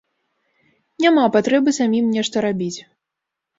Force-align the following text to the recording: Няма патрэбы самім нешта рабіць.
Няма 1.05 1.25
патрэбы 1.37 1.75
самім 1.81 2.09
нешта 2.17 2.47
рабіць. 2.49 2.75